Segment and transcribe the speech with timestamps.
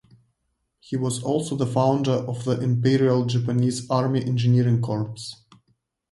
[0.79, 5.13] He was also the founder of the Imperial Japanese Army Engineering Corps.